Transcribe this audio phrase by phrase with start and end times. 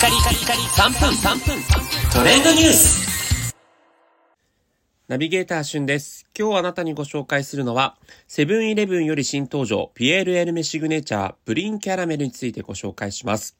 [0.00, 1.62] カリカリカリ3分3分
[2.10, 3.54] トレンドニュース
[5.08, 6.26] ナビゲーターしゅんです。
[6.38, 13.58] 今日あなたにご紹介するのは、セブンイレブンより新登場、ピエールエルメシグネチャー、プリンキャラメルについてご紹介します。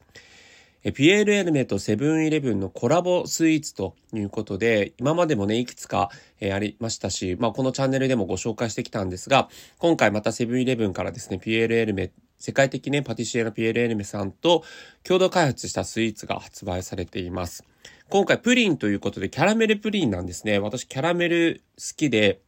[0.82, 6.08] えピエールエルメとセブンイレブンのコラボスイーツということで、今までもね、いくつか、
[6.40, 14.64] えーありましたし、まあ、このチャンネルでもご紹介してきたんですが、今回またセブンイレブンからですね、ピエールエルメ、世界的ね、パティシエのピエールエルメさんと
[15.04, 17.64] 共同開発したスイーツが発売されています。
[18.08, 20.58] 今回プリンということで、キャラメルプリンなんですね。
[20.58, 22.40] 私、キャラメル好きで、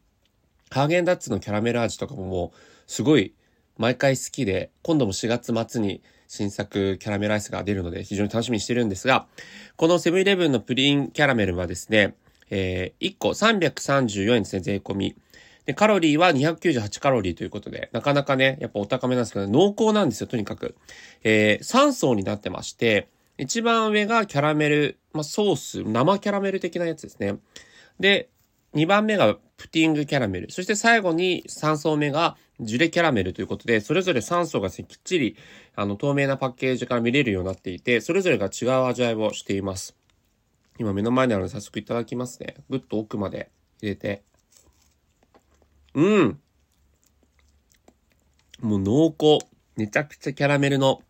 [0.70, 3.34] ハーゲンダッツのキャラメル味とかももう、すごい、
[3.76, 9.26] 毎回好きで、今度も4月末に新作キャラメルアイスが出るので、非常に楽しみにしてるんですが、
[9.76, 12.14] このセブンイレブンのプリンキャラメルはですね、
[12.48, 15.16] えー1個334円ですね、税込み。
[15.66, 20.74] で、カロリーは298カロリーということで、なかなかね、やっぱお高めなんですけど、濃厚なんですよ、とにかく。
[21.22, 27.38] えー3層になってまして、一番上がキャラメル、まあ、ソース、生キャラメル的なやつですね。
[27.98, 28.28] で、
[28.74, 30.50] 2番目がプティングキャラメル。
[30.50, 35.36] そして最後に3層目がジュレキャラメルということで、それぞれ3層がきっちり、
[35.74, 39.96] あの、透明なパッケージから見れるようになっていて、それぞれが違う味わいをしています。
[40.78, 42.56] 今目の前にあるので早速いただきますね。
[42.70, 44.22] ぐっと奥まで入れて。
[45.94, 46.40] うん。
[48.60, 49.46] もう濃厚。
[49.76, 51.02] めちゃくちゃキャラメルの、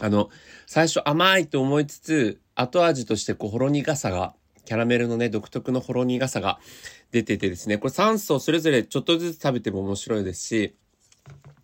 [0.00, 0.30] あの、
[0.66, 6.58] 最初甘いと思いつつ、後味としてこう、ほろ苦さが、キャラメルのね、独特のほろ苦さが
[7.12, 10.76] 出ててですね、これ3層それぞれちょっとずつ食べても面白いですし、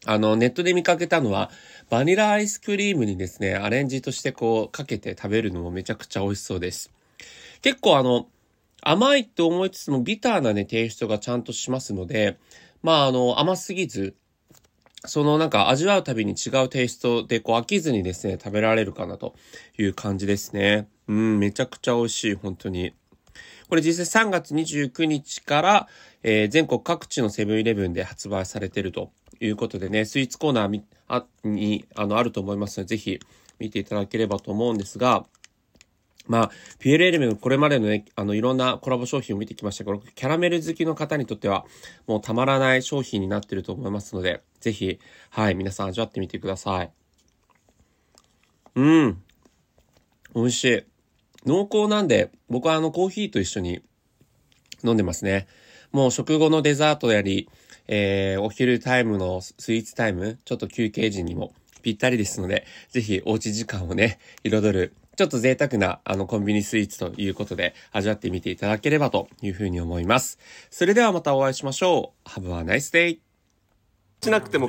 [0.07, 1.51] あの、ネットで見かけたのは、
[1.91, 6.93] バニラアイスクリームにですね、アレンジとしてこう、かけて食べるのもめちゃくちゃ美味しそうです。
[7.63, 8.29] 結構あの、
[8.85, 12.39] 甘いと思いつつもビターなね、テイストがちゃんとしますので、
[12.83, 14.15] まああの、甘すぎず、
[15.07, 19.35] そのなんか味わうたびに違うテイストでこう飽きずにですね、食べられるかなと
[19.79, 20.89] いう感じですね。
[21.09, 22.95] うん、めちゃくちゃ美味しい、本当に。
[23.69, 25.89] これ実際3月29日から、
[26.23, 29.11] えー全国各地のセブンイレブンで発売されてると
[29.41, 30.83] いうことでね、スイーツコーナー
[31.45, 33.21] にあのあると思いますので、ぜひ
[33.59, 35.25] 見ていただければと思うんですが、
[36.27, 41.67] まあ、ピエールエルメのこれまでのね、あの、いろんなコラボ商品を見てきましたけど、キャラメル好きの方にとっては、
[42.07, 44.99] もうたまらない商品になってると思いますので、ぜひ、
[45.31, 46.93] はい、皆さん味わってみてください。
[48.77, 49.23] うん。
[50.35, 50.85] 美味しい。
[51.47, 53.83] 濃厚なんで、僕はあの、コーヒーと一緒に
[54.83, 55.47] 飲んでますね。
[55.93, 57.49] もう食後のデザートやり、
[57.87, 61.53] えー、お昼タイムのスイーツタイム、ちょっと休憩時にも
[61.83, 70.39] ぴったりですので、ぜひおうち時間をね、彩る、ちょっと贅沢なあのコンビニスイーツということで味わってみていただければというふうに思います。
[70.71, 72.29] それではまたお会いしましょう。
[72.29, 73.19] Have a nice day!
[74.23, 74.69] しなくても